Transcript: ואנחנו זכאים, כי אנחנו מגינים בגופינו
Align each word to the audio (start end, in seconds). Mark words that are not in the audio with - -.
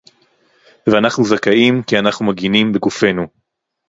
ואנחנו 0.89 1.23
זכאים, 1.23 1.83
כי 1.83 1.99
אנחנו 1.99 2.25
מגינים 2.25 2.73
בגופינו 2.73 3.27